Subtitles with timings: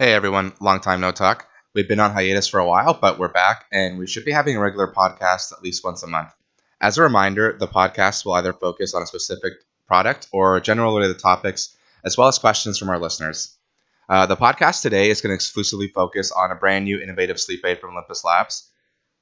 [0.00, 1.46] Hey everyone, long time no talk.
[1.74, 4.56] We've been on hiatus for a while, but we're back and we should be having
[4.56, 6.30] a regular podcast at least once a month.
[6.80, 9.52] As a reminder, the podcast will either focus on a specific
[9.86, 13.54] product or general related topics, as well as questions from our listeners.
[14.08, 17.62] Uh, the podcast today is going to exclusively focus on a brand new innovative sleep
[17.66, 18.70] aid from Olympus Labs.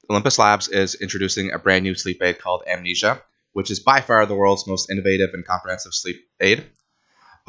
[0.09, 3.21] Olympus Labs is introducing a brand new sleep aid called Amnesia,
[3.51, 6.63] which is by far the world's most innovative and comprehensive sleep aid.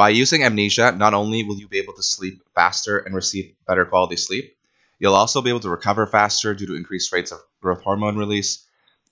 [0.00, 3.84] By using Amnesia, not only will you be able to sleep faster and receive better
[3.84, 4.56] quality sleep,
[4.98, 8.66] you'll also be able to recover faster due to increased rates of growth hormone release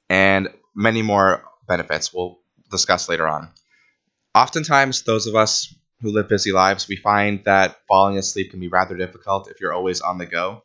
[0.08, 2.38] and many more benefits we'll
[2.70, 3.50] discuss later on.
[4.34, 8.68] Oftentimes, those of us who live busy lives, we find that falling asleep can be
[8.68, 10.62] rather difficult if you're always on the go.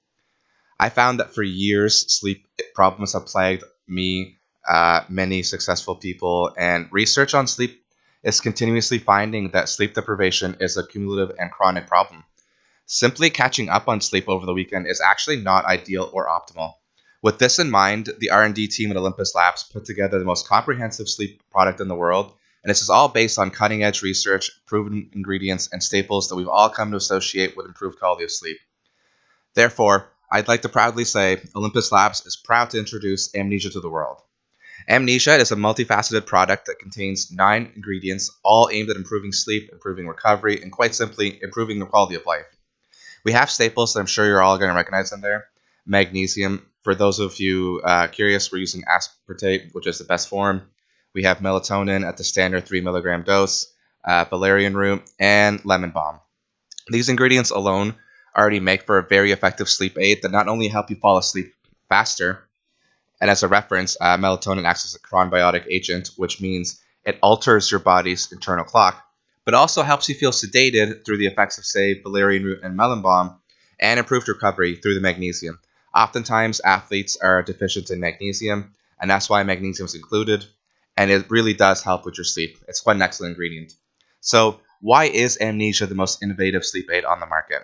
[0.79, 6.87] I found that for years, sleep problems have plagued me, uh, many successful people, and
[6.93, 7.82] research on sleep
[8.23, 12.23] is continuously finding that sleep deprivation is a cumulative and chronic problem.
[12.85, 16.73] Simply catching up on sleep over the weekend is actually not ideal or optimal.
[17.21, 21.07] With this in mind, the R&D team at Olympus Labs put together the most comprehensive
[21.07, 25.69] sleep product in the world, and this is all based on cutting-edge research, proven ingredients,
[25.71, 28.57] and staples that we've all come to associate with improved quality of sleep.
[29.53, 33.89] Therefore, I'd like to proudly say Olympus Labs is proud to introduce Amnesia to the
[33.89, 34.21] world.
[34.87, 40.07] Amnesia is a multifaceted product that contains nine ingredients, all aimed at improving sleep, improving
[40.07, 42.45] recovery, and quite simply, improving the quality of life.
[43.23, 45.47] We have staples that I'm sure you're all going to recognize in there.
[45.85, 46.65] Magnesium.
[46.83, 50.63] For those of you uh, curious, we're using aspartate, which is the best form.
[51.13, 53.71] We have melatonin at the standard 3 milligram dose,
[54.03, 56.19] uh, valerian root, and lemon balm.
[56.89, 57.95] These ingredients alone
[58.35, 61.53] already make for a very effective sleep aid that not only help you fall asleep
[61.87, 62.43] faster,
[63.23, 67.71] and as a reference, uh, melatonin acts as a chronobiotic agent, which means it alters
[67.71, 69.01] your body's internal clock,
[69.45, 73.01] but also helps you feel sedated through the effects of, say, valerian root and melon
[73.01, 73.39] balm,
[73.79, 75.57] and improved recovery through the magnesium.
[75.95, 80.43] Oftentimes, athletes are deficient in magnesium, and that's why magnesium is included,
[80.97, 82.57] and it really does help with your sleep.
[82.67, 83.71] It's quite an excellent ingredient.
[84.19, 87.61] So, why is amnesia the most innovative sleep aid on the market?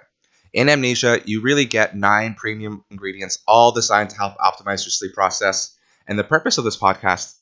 [0.53, 5.13] In Amnesia, you really get nine premium ingredients, all designed to help optimize your sleep
[5.13, 5.75] process.
[6.07, 7.35] And the purpose of this podcast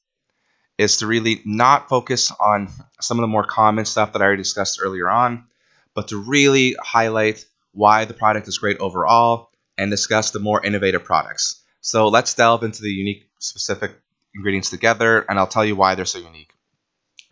[0.78, 2.70] is to really not focus on
[3.00, 5.46] some of the more common stuff that I already discussed earlier on,
[5.94, 11.04] but to really highlight why the product is great overall and discuss the more innovative
[11.04, 11.64] products.
[11.82, 13.92] So let's delve into the unique specific
[14.36, 16.52] ingredients together, and I'll tell you why they're so unique.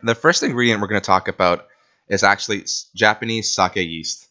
[0.02, 1.66] The first ingredient we're going to talk about
[2.08, 2.64] is actually
[2.94, 4.28] Japanese sake yeast.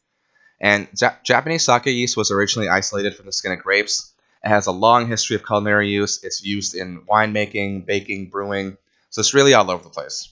[0.60, 4.14] And ja- Japanese sake yeast was originally isolated from the skin of grapes.
[4.44, 6.24] It has a long history of culinary use.
[6.24, 8.78] It's used in winemaking, baking, brewing,
[9.10, 10.30] so it's really all over the place.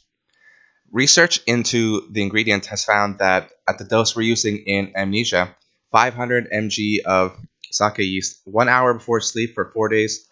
[0.91, 5.55] Research into the ingredient has found that at the dose we're using in Amnesia,
[5.91, 7.35] 500 mg of
[7.71, 10.27] sake yeast one hour before sleep for four days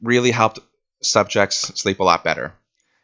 [0.00, 0.60] really helped
[1.02, 2.54] subjects sleep a lot better.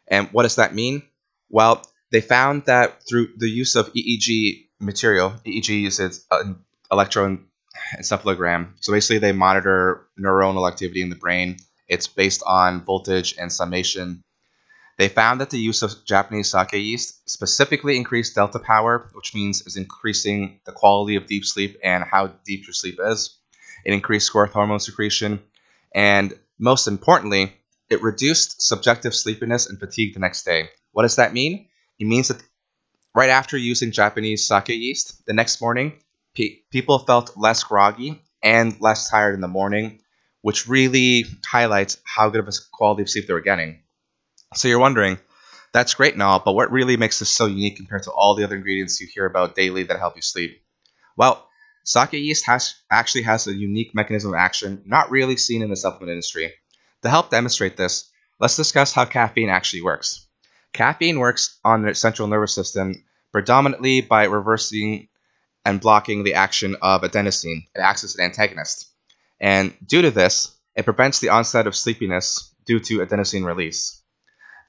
[0.07, 1.03] And what does that mean?
[1.49, 5.33] Well, they found that through the use of EEG material.
[5.45, 8.73] EEG uses an electroencephalogram.
[8.79, 11.57] So basically, they monitor neuronal activity in the brain.
[11.87, 14.23] It's based on voltage and summation.
[14.97, 19.65] They found that the use of Japanese sake yeast specifically increased delta power, which means
[19.65, 23.37] is increasing the quality of deep sleep and how deep your sleep is.
[23.83, 25.41] It increased growth hormone secretion,
[25.93, 27.53] and most importantly,
[27.89, 30.69] it reduced subjective sleepiness and fatigue the next day.
[30.91, 31.67] What does that mean?
[31.99, 32.43] It means that
[33.13, 35.99] Right after using Japanese sake yeast, the next morning,
[36.33, 39.99] pe- people felt less groggy and less tired in the morning,
[40.41, 43.83] which really highlights how good of a quality of sleep they were getting.
[44.55, 45.19] So you're wondering,
[45.73, 48.45] that's great and all, but what really makes this so unique compared to all the
[48.45, 50.61] other ingredients you hear about daily that help you sleep?
[51.17, 51.45] Well,
[51.83, 55.75] sake yeast has actually has a unique mechanism of action not really seen in the
[55.75, 56.53] supplement industry.
[57.03, 60.27] To help demonstrate this, let's discuss how caffeine actually works.
[60.73, 65.07] Caffeine works on the central nervous system predominantly by reversing
[65.65, 67.67] and blocking the action of adenosine.
[67.75, 68.89] It acts as an antagonist.
[69.39, 74.01] And due to this, it prevents the onset of sleepiness due to adenosine release.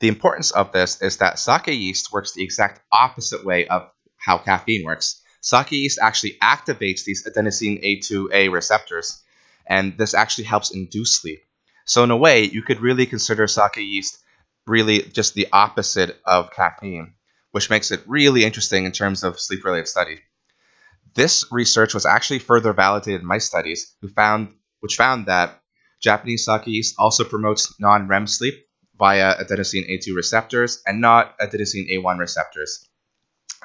[0.01, 4.39] The importance of this is that sake yeast works the exact opposite way of how
[4.39, 5.23] caffeine works.
[5.41, 9.23] Sake yeast actually activates these adenosine A2A receptors,
[9.67, 11.43] and this actually helps induce sleep.
[11.85, 14.19] So, in a way, you could really consider sake yeast
[14.67, 17.15] really just the opposite of caffeine,
[17.51, 20.21] which makes it really interesting in terms of sleep related study.
[21.15, 25.61] This research was actually further validated in mice studies, who found, which found that
[26.01, 28.67] Japanese sake yeast also promotes non REM sleep
[28.99, 32.89] via adenosine A2 receptors and not adenosine A1 receptors.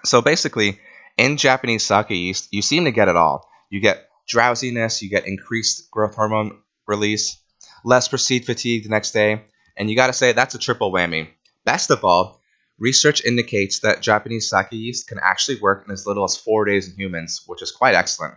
[0.04, 0.80] So basically,
[1.18, 3.50] in Japanese sake yeast, you seem to get it all.
[3.70, 7.38] You get drowsiness, you get increased growth hormone release,
[7.84, 9.46] less perceived fatigue the next day,
[9.78, 11.30] and you got to say that's a triple whammy.
[11.64, 12.42] Best of all,
[12.80, 16.90] research indicates that Japanese sake yeast can actually work in as little as four days
[16.90, 18.36] in humans, which is quite excellent.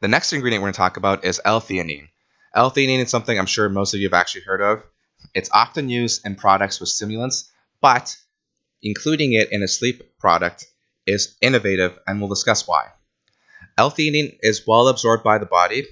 [0.00, 2.08] The next ingredient we're to talk about is L-theanine.
[2.54, 4.82] L-theanine is something I'm sure most of you have actually heard of.
[5.34, 7.50] It's often used in products with stimulants,
[7.80, 8.16] but
[8.82, 10.66] including it in a sleep product
[11.06, 12.86] is innovative, and we'll discuss why.
[13.76, 15.86] L-theanine is well absorbed by the body,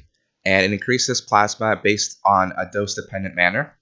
[0.47, 3.77] and it increases plasma based on a dose-dependent manner.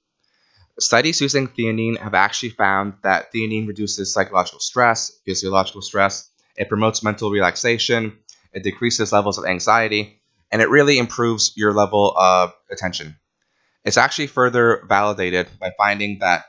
[0.81, 7.05] Studies using theanine have actually found that theanine reduces psychological stress, physiological stress, it promotes
[7.05, 8.19] mental relaxation,
[8.55, 13.17] it decreases levels of anxiety, and it really improves your level of attention.
[13.85, 16.47] It's actually further validated by finding that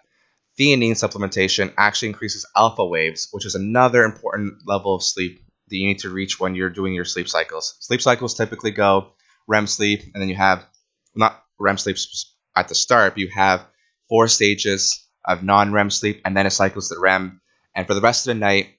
[0.57, 5.87] theanine supplementation actually increases alpha waves, which is another important level of sleep that you
[5.87, 7.75] need to reach when you're doing your sleep cycles.
[7.81, 9.11] Sleep cycles typically go
[9.47, 10.65] REM sleep, and then you have
[11.15, 11.97] not REM sleep
[12.55, 13.65] at the start, but you have
[14.09, 17.41] four stages of non REM sleep, and then it cycles to REM.
[17.75, 18.69] And for the rest of the night,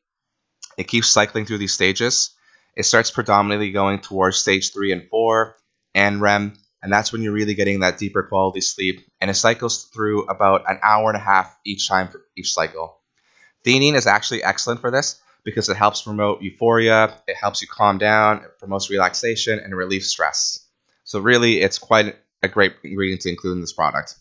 [0.76, 2.30] it keeps cycling through these stages.
[2.74, 5.56] It starts predominantly going towards stage three and four
[5.94, 9.06] and REM, and that's when you're really getting that deeper quality sleep.
[9.20, 13.00] And it cycles through about an hour and a half each time for each cycle.
[13.64, 17.98] Theanine is actually excellent for this because it helps promote euphoria, it helps you calm
[17.98, 20.66] down, it promotes relaxation, and relieves stress.
[21.04, 24.16] So, really, it's quite a great ingredient to include in this product.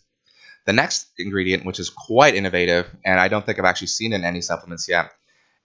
[0.66, 4.24] The next ingredient, which is quite innovative, and I don't think I've actually seen in
[4.24, 5.10] any supplements yet,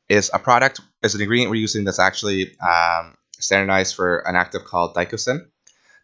[0.09, 4.65] is a product, is an ingredient we're using that's actually um, standardized for an active
[4.65, 5.45] called digoxin.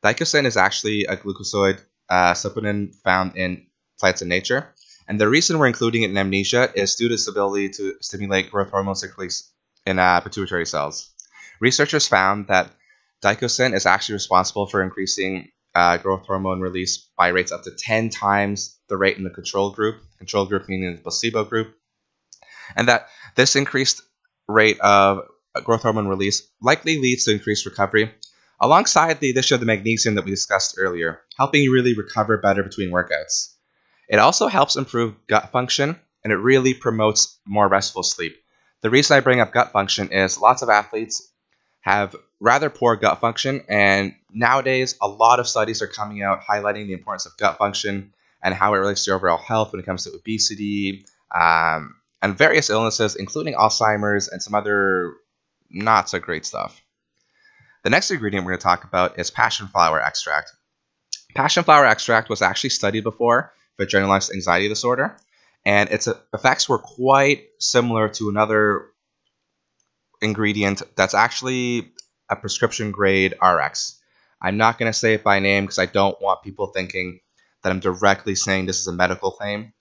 [0.04, 3.66] Digoxin is actually a glucoside uh, supplement found in
[4.00, 4.74] plants in nature.
[5.08, 8.52] And the reason we're including it in amnesia is due to its ability to stimulate
[8.52, 9.50] growth hormone secretions
[9.86, 11.10] in uh, pituitary cells.
[11.62, 12.70] Researchers found that
[13.24, 18.10] digoxin is actually responsible for increasing uh, growth hormone release by rates up to 10
[18.10, 21.76] times the rate in the control group, control group meaning the placebo group,
[22.76, 24.02] and that this increased
[24.48, 25.22] rate of
[25.64, 28.12] growth hormone release likely leads to increased recovery,
[28.60, 32.64] alongside the addition of the magnesium that we discussed earlier, helping you really recover better
[32.64, 33.54] between workouts.
[34.08, 38.38] It also helps improve gut function and it really promotes more restful sleep.
[38.82, 41.32] The reason I bring up gut function is lots of athletes
[41.82, 46.88] have rather poor gut function, and nowadays a lot of studies are coming out highlighting
[46.88, 48.14] the importance of gut function
[48.44, 52.70] and how it relates to overall health when it comes to obesity um, and various
[52.70, 55.14] illnesses, including Alzheimer's and some other
[55.70, 56.82] not so great stuff.
[57.84, 60.52] The next ingredient we're going to talk about is passion flower extract.
[61.36, 65.18] Passion flower extract was actually studied before for generalized anxiety disorder,
[65.66, 68.88] and its effects were quite similar to another
[70.22, 71.92] ingredient that's actually
[72.30, 74.00] a prescription grade RX.
[74.42, 77.20] I'm not going to say it by name because I don't want people thinking
[77.64, 79.74] that I'm directly saying this is a medical claim.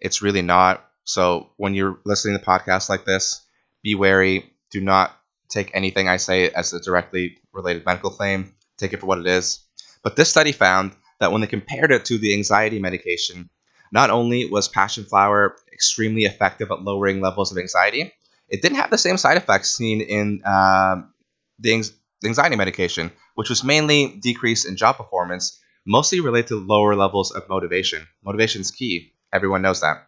[0.00, 0.84] It's really not.
[1.04, 3.44] So when you're listening to podcasts like this,
[3.82, 4.52] be wary.
[4.70, 5.16] Do not
[5.48, 8.54] take anything I say as a directly related medical claim.
[8.76, 9.60] Take it for what it is.
[10.02, 13.50] But this study found that when they compared it to the anxiety medication,
[13.92, 18.12] not only was passion flower extremely effective at lowering levels of anxiety,
[18.48, 21.12] it didn't have the same side effects seen in um,
[21.58, 21.82] the
[22.24, 27.48] anxiety medication, which was mainly decrease in job performance, mostly related to lower levels of
[27.48, 28.06] motivation.
[28.24, 29.12] Motivation is key.
[29.32, 30.06] Everyone knows that.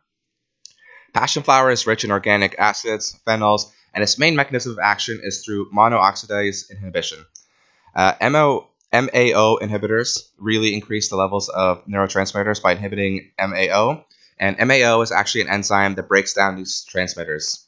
[1.13, 5.45] Passion flower is rich in organic acids, phenols, and its main mechanism of action is
[5.45, 7.19] through monooxidase inhibition.
[7.95, 14.05] Uh, MO, MAO inhibitors really increase the levels of neurotransmitters by inhibiting MAO,
[14.39, 17.67] and MAO is actually an enzyme that breaks down these transmitters.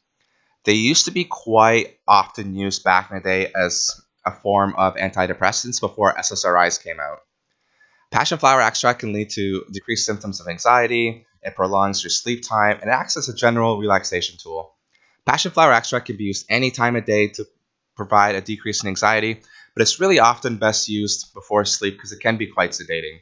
[0.64, 4.96] They used to be quite often used back in the day as a form of
[4.96, 7.18] antidepressants before SSRIs came out.
[8.10, 12.78] Passion flower extract can lead to decreased symptoms of anxiety, it prolongs your sleep time,
[12.80, 14.74] and it acts as a general relaxation tool.
[15.24, 17.46] Passion flower extract can be used any time of day to
[17.96, 19.40] provide a decrease in anxiety,
[19.74, 23.20] but it's really often best used before sleep because it can be quite sedating.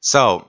[0.00, 0.48] So,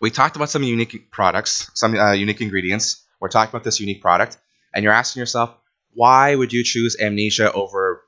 [0.00, 3.04] we talked about some unique products, some uh, unique ingredients.
[3.20, 4.36] We're talking about this unique product
[4.74, 5.54] and you're asking yourself,
[5.94, 8.02] why would you choose Amnesia over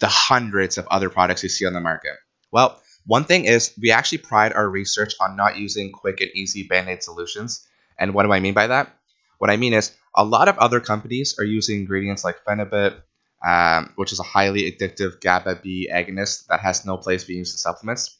[0.00, 2.14] the hundreds of other products you see on the market?
[2.50, 6.62] Well, one thing is we actually pride our research on not using quick and easy
[6.62, 7.66] band aid solutions.
[7.98, 8.90] And what do I mean by that?
[9.38, 13.02] What I mean is a lot of other companies are using ingredients like Phenibut,
[13.44, 17.54] um, which is a highly addictive GABA B agonist that has no place being used
[17.54, 18.16] in supplements.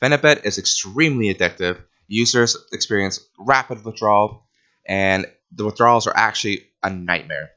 [0.00, 1.80] Phenibut is extremely addictive.
[2.08, 4.46] Users experience rapid withdrawal,
[4.86, 7.50] and the withdrawals are actually a nightmare.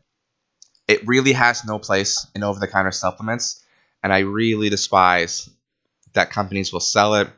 [0.88, 3.64] It really has no place in over the counter supplements,
[4.04, 5.50] and I really despise
[6.14, 7.30] that companies will sell it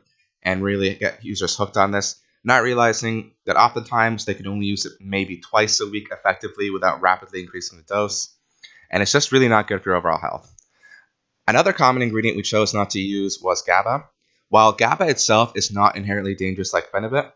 [0.42, 4.86] and really get users hooked on this, not realizing that oftentimes they can only use
[4.86, 8.34] it maybe twice a week effectively without rapidly increasing the dose.
[8.90, 10.52] And it's just really not good for your overall health.
[11.46, 14.04] Another common ingredient we chose not to use was GABA.
[14.48, 17.32] While GABA itself is not inherently dangerous like Phenibut,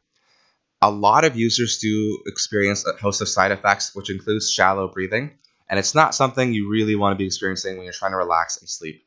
[0.82, 5.38] a lot of users do experience a host of side effects, which includes shallow breathing,
[5.68, 8.58] and it's not something you really want to be experiencing when you're trying to relax
[8.58, 9.06] and sleep.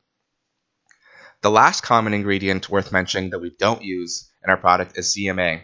[1.42, 5.60] The last common ingredient worth mentioning that we don't use in our product is ZMA,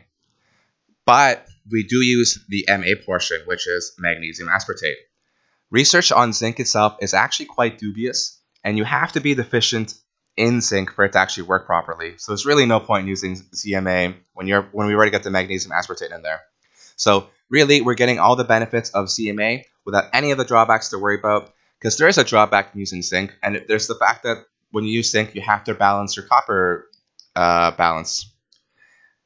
[1.07, 4.95] but we do use the MA portion, which is magnesium aspartate.
[5.73, 9.95] Research on zinc itself is actually quite dubious, and you have to be deficient
[10.37, 12.19] in zinc for it to actually work properly.
[12.19, 15.31] So there's really no point in using ZMA when you're when we already got the
[15.31, 16.43] magnesium aspartate in there.
[16.97, 20.99] So really, we're getting all the benefits of ZMA without any of the drawbacks to
[20.99, 21.55] worry about.
[21.79, 24.93] Because there is a drawback in using zinc, and there's the fact that when you
[24.93, 26.87] use zinc, you have to balance your copper
[27.35, 28.31] uh, balance.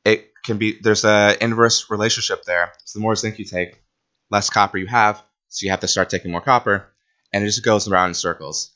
[0.05, 2.73] It can be there's a inverse relationship there.
[2.85, 3.83] So the more zinc you take,
[4.31, 5.21] less copper you have,
[5.57, 6.93] so you have to start taking more copper,
[7.33, 8.73] and it just goes around in circles.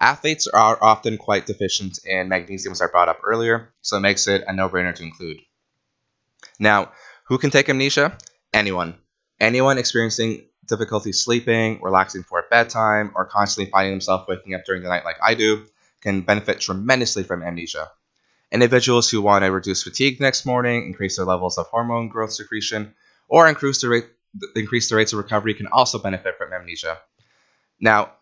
[0.00, 4.26] Athletes are often quite deficient in magnesium, as I brought up earlier, so it makes
[4.26, 5.40] it a no brainer to include.
[6.58, 6.92] Now,
[7.24, 8.16] who can take amnesia?
[8.54, 8.94] Anyone.
[9.40, 14.88] Anyone experiencing difficulty sleeping, relaxing for bedtime, or constantly finding themselves waking up during the
[14.88, 15.66] night like I do
[16.00, 17.90] can benefit tremendously from amnesia.
[18.50, 22.94] Individuals who want to reduce fatigue next morning, increase their levels of hormone growth secretion,
[23.28, 24.06] or increase the, rate,
[24.54, 26.98] increase the rates of recovery can also benefit from amnesia.
[27.80, 28.12] Now,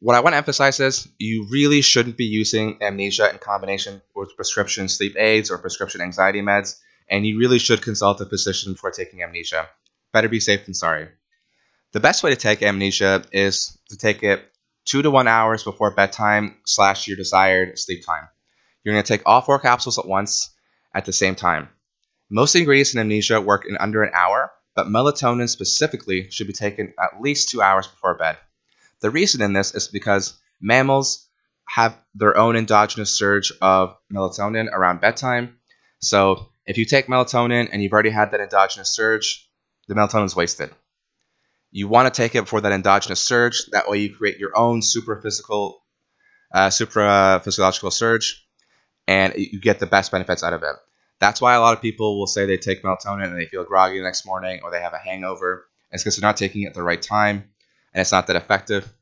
[0.00, 4.36] what I want to emphasize is you really shouldn't be using amnesia in combination with
[4.36, 6.78] prescription sleep aids or prescription anxiety meds,
[7.08, 9.68] and you really should consult a physician before taking amnesia.
[10.12, 11.08] Better be safe than sorry.
[11.92, 14.44] The best way to take amnesia is to take it
[14.84, 18.28] two to one hours before bedtime slash your desired sleep time.
[18.82, 20.50] You're going to take all four capsules at once
[20.94, 21.68] at the same time.
[22.30, 26.92] Most ingredients in amnesia work in under an hour, but melatonin specifically should be taken
[27.02, 28.36] at least two hours before bed.
[29.00, 31.26] The reason in this is because mammals
[31.66, 35.56] have their own endogenous surge of melatonin around bedtime.
[35.98, 39.48] So if you take melatonin and you've already had that endogenous surge,
[39.88, 40.70] the melatonin is wasted.
[41.72, 43.66] You want to take it before that endogenous surge.
[43.72, 45.82] That way, you create your own super physical,
[46.54, 48.46] uh, supra physiological surge,
[49.08, 50.76] and you get the best benefits out of it.
[51.18, 53.98] That's why a lot of people will say they take melatonin and they feel groggy
[53.98, 55.66] the next morning or they have a hangover.
[55.90, 57.44] It's because they're not taking it at the right time
[57.94, 58.92] and it's not that effective.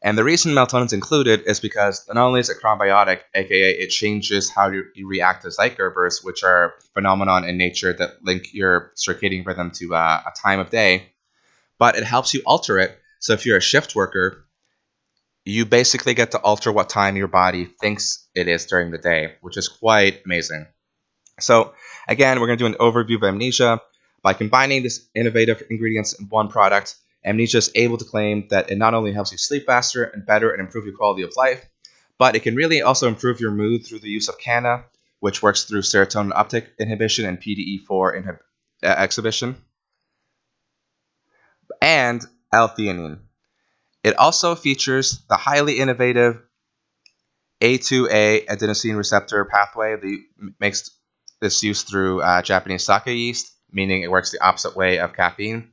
[0.00, 3.88] And the reason melatonin is included is because not only is it chronobiotic, aka it
[3.88, 9.44] changes how you, react to Zeitgebers, which are phenomenon in nature that link your circadian
[9.44, 11.12] rhythm to uh, a time of day,
[11.78, 12.96] but it helps you alter it.
[13.18, 14.46] So if you're a shift worker,
[15.44, 19.34] you basically get to alter what time your body thinks it is during the day,
[19.40, 20.66] which is quite amazing.
[21.40, 21.74] So
[22.08, 23.80] again, we're going to do an overview of amnesia.
[24.22, 28.76] By combining these innovative ingredients in one product, amnesia is able to claim that it
[28.76, 31.64] not only helps you sleep faster and better and improve your quality of life,
[32.18, 34.84] but it can really also improve your mood through the use of kanna,
[35.20, 38.40] which works through serotonin uptake inhibition and PDE4 inhib-
[38.82, 39.56] uh, exhibition
[41.80, 43.20] and L-theanine.
[44.02, 46.40] It also features the highly innovative
[47.60, 50.24] A2A adenosine receptor pathway that
[50.60, 50.90] makes
[51.40, 55.72] this use through uh, Japanese sake yeast, meaning it works the opposite way of caffeine.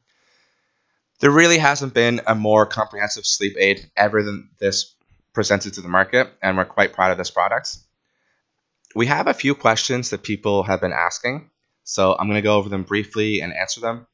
[1.19, 4.93] There really hasn't been a more comprehensive sleep aid ever than this
[5.34, 7.77] presented to the market, and we're quite proud of this product.
[8.95, 11.50] We have a few questions that people have been asking,
[11.84, 14.07] so I'm going to go over them briefly and answer them.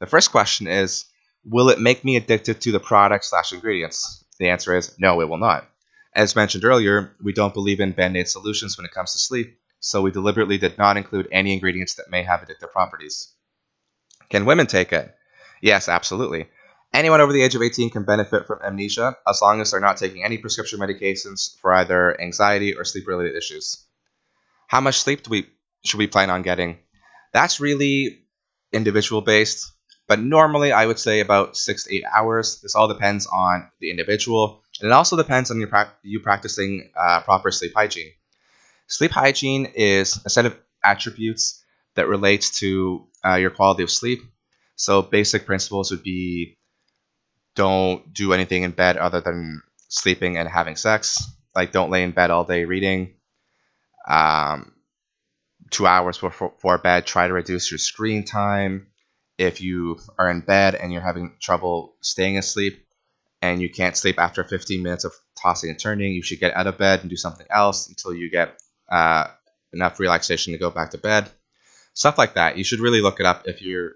[0.00, 1.06] The first question is
[1.44, 4.24] Will it make me addicted to the product slash ingredients?
[4.38, 5.68] The answer is no, it will not.
[6.14, 9.58] As mentioned earlier, we don't believe in band aid solutions when it comes to sleep,
[9.82, 13.34] so we deliberately did not include any ingredients that may have addictive properties.
[14.30, 15.12] Can women take it?
[15.60, 16.48] Yes, absolutely.
[16.94, 19.96] Anyone over the age of 18 can benefit from amnesia as long as they're not
[19.96, 23.84] taking any prescription medications for either anxiety or sleep related issues.
[24.68, 25.46] How much sleep do we
[25.84, 26.78] should we plan on getting?
[27.32, 28.24] That's really
[28.72, 29.72] individual based.
[30.06, 32.60] But normally, I would say about six to eight hours.
[32.60, 36.90] This all depends on the individual, and it also depends on your pra- you practicing
[36.96, 38.12] uh, proper sleep hygiene.
[38.92, 44.20] Sleep hygiene is a set of attributes that relates to uh, your quality of sleep.
[44.76, 46.58] So basic principles would be
[47.56, 51.24] don't do anything in bed other than sleeping and having sex.
[51.54, 53.14] Like don't lay in bed all day reading.
[54.06, 54.74] Um,
[55.70, 58.88] two hours before, before bed, try to reduce your screen time
[59.38, 62.84] if you are in bed and you're having trouble staying asleep,
[63.40, 66.66] and you can't sleep after 15 minutes of tossing and turning, you should get out
[66.66, 68.61] of bed and do something else until you get
[68.92, 69.28] uh,
[69.72, 71.30] enough relaxation to go back to bed.
[71.94, 72.56] Stuff like that.
[72.58, 73.92] You should really look it up if you're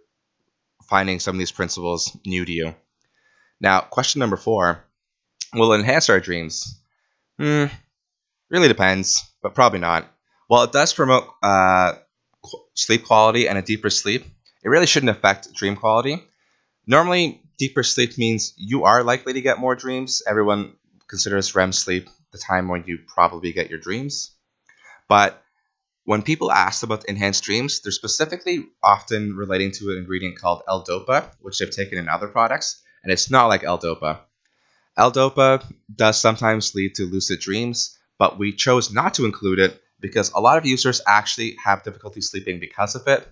[0.89, 2.75] finding some of these principles new to you.
[3.61, 4.85] Now, question number four
[5.53, 6.81] will enhance our dreams?
[7.39, 7.67] Hmm,
[8.51, 10.07] really depends, but probably not.
[10.49, 11.95] While it does promote uh,
[12.75, 14.25] sleep quality and a deeper sleep,
[14.63, 16.23] it really shouldn't affect dream quality.
[16.87, 20.23] Normally, deeper sleep means you are likely to get more dreams.
[20.27, 20.75] Everyone
[21.09, 24.31] considers REM sleep the time when you probably get your dreams.
[25.09, 25.43] But
[26.05, 31.33] when people ask about enhanced dreams, they're specifically often relating to an ingredient called L-DOPA,
[31.41, 34.21] which they've taken in other products, and it's not like L-DOPA.
[34.97, 40.33] L-DOPA does sometimes lead to lucid dreams, but we chose not to include it because
[40.33, 43.27] a lot of users actually have difficulty sleeping because of it.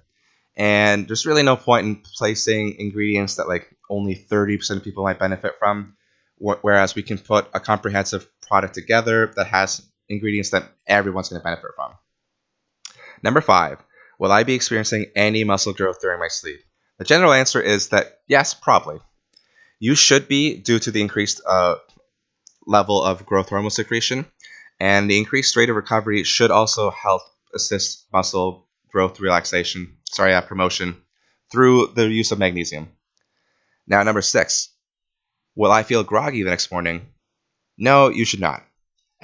[0.56, 5.18] And there's really no point in placing ingredients that like only 30% of people might
[5.18, 5.96] benefit from,
[6.38, 11.44] whereas we can put a comprehensive product together that has ingredients that everyone's going to
[11.44, 11.92] benefit from.
[13.22, 13.78] Number five,
[14.18, 16.60] will I be experiencing any muscle growth during my sleep?
[16.98, 19.00] The general answer is that yes, probably.
[19.78, 21.76] You should be due to the increased uh,
[22.66, 24.26] level of growth hormone secretion,
[24.80, 27.22] and the increased rate of recovery should also help
[27.54, 30.96] assist muscle growth relaxation, sorry, uh, promotion
[31.50, 32.88] through the use of magnesium.
[33.86, 34.70] Now, number six,
[35.54, 37.06] will I feel groggy the next morning?
[37.76, 38.64] No, you should not.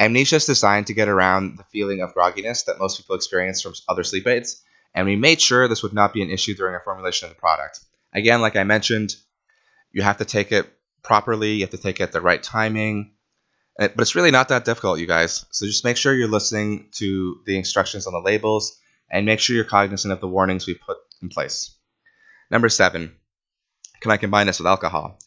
[0.00, 3.74] Amnesia is designed to get around the feeling of grogginess that most people experience from
[3.86, 4.62] other sleep aids,
[4.94, 7.40] and we made sure this would not be an issue during our formulation of the
[7.40, 7.80] product.
[8.14, 9.14] Again, like I mentioned,
[9.92, 10.66] you have to take it
[11.02, 13.12] properly, you have to take it at the right timing,
[13.78, 15.44] eh, but it's really not that difficult, you guys.
[15.50, 18.78] So just make sure you're listening to the instructions on the labels
[19.10, 21.76] and make sure you're cognizant of the warnings we put in place.
[22.50, 23.16] Number seven,
[24.00, 25.18] can I combine this with alcohol?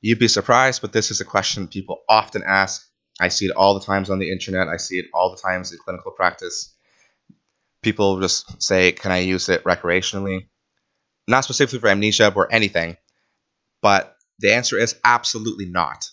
[0.00, 2.88] You'd be surprised, but this is a question people often ask.
[3.22, 4.66] I see it all the times on the internet.
[4.66, 6.74] I see it all the times in clinical practice.
[7.80, 10.48] People just say, Can I use it recreationally?
[11.28, 12.96] Not specifically for amnesia or anything,
[13.80, 16.04] but the answer is absolutely not.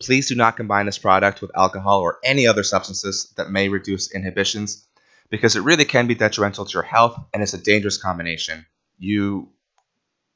[0.00, 4.14] Please do not combine this product with alcohol or any other substances that may reduce
[4.14, 4.86] inhibitions
[5.30, 8.66] because it really can be detrimental to your health and it's a dangerous combination.
[8.98, 9.48] You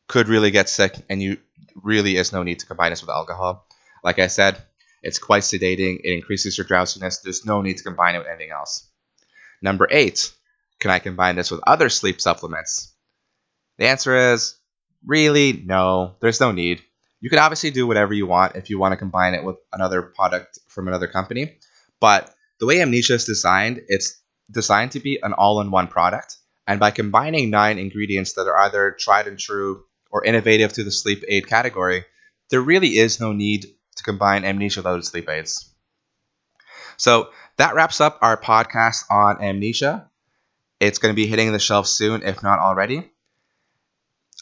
[0.09, 1.39] could really get sick, and you
[1.75, 3.67] really is no need to combine this with alcohol.
[4.03, 4.63] Like I said,
[5.03, 6.01] it's quite sedating.
[6.03, 7.19] It increases your drowsiness.
[7.19, 8.89] There's no need to combine it with anything else.
[9.61, 10.33] Number eight,
[10.81, 12.95] can I combine this with other sleep supplements?
[13.79, 14.57] The answer is
[15.05, 16.17] really no.
[16.21, 16.83] There's no need.
[17.21, 20.03] You can obviously do whatever you want if you want to combine it with another
[20.03, 21.57] product from another company,
[22.01, 26.37] but the way Amnesia is designed, it's designed to be an all-in-one product.
[26.67, 30.93] And by combining nine ingredients that are either tried and true or innovative to the
[30.93, 32.05] sleep aid category,
[32.51, 35.69] there really is no need to combine amnesia with other sleep aids.
[36.97, 40.11] So that wraps up our podcast on amnesia.
[40.81, 43.11] It's going to be hitting the shelf soon, if not already.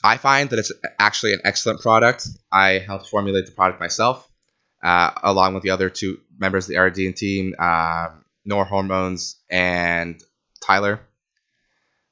[0.02, 2.26] I find that it's actually an excellent product.
[2.50, 4.26] I helped formulate the product myself,
[4.82, 8.08] uh, along with the other two members of the RD team, uh,
[8.44, 10.22] Nor Hormones and
[10.62, 11.00] Tyler.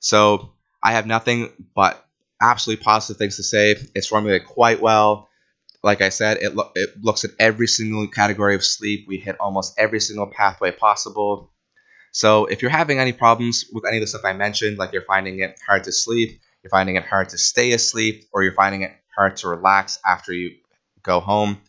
[0.01, 2.05] So I have nothing but
[2.41, 3.77] absolutely positive things to say.
[3.95, 5.29] It's formulated quite well.
[5.83, 9.07] Like I said, it, lo- it looks at every single category of sleep.
[9.07, 11.53] We hit almost every single pathway possible.
[12.13, 15.03] So if you're having any problems with any of the stuff I mentioned, like you're
[15.03, 18.83] finding it hard to sleep, you're finding it hard to stay asleep, or you're finding
[18.83, 20.57] it hard to relax after you
[21.03, 21.61] go home,